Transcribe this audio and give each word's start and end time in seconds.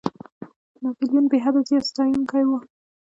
ناپولیون 0.83 1.25
بېحده 1.31 1.61
زیات 1.67 1.83
ستایونکی 1.89 2.43
وو. 2.47 2.57